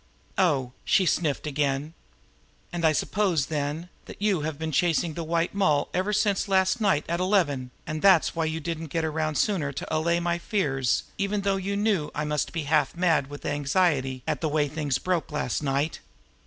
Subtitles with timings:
[0.39, 1.93] "Oh!" she sniffed again.
[2.73, 6.81] "And I suppose, then, that you have been chasing the White Moll ever since last
[6.81, 11.03] night at eleven, and that's why you didn't get around sooner to allay my fears,
[11.19, 14.97] even though you knew I must be half mad with anxiety at the way things
[14.97, 15.99] broke last night.